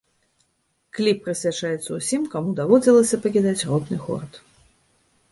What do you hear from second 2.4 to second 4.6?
даводзілася пакідаць родны горад.